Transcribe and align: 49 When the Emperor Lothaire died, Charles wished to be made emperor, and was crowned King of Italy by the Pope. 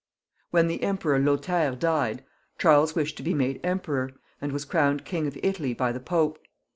49 0.49 0.49
When 0.49 0.67
the 0.67 0.83
Emperor 0.83 1.19
Lothaire 1.19 1.75
died, 1.75 2.23
Charles 2.57 2.95
wished 2.95 3.17
to 3.17 3.21
be 3.21 3.35
made 3.35 3.59
emperor, 3.63 4.09
and 4.41 4.51
was 4.51 4.65
crowned 4.65 5.05
King 5.05 5.27
of 5.27 5.37
Italy 5.43 5.75
by 5.75 5.91
the 5.91 5.99
Pope. 5.99 6.39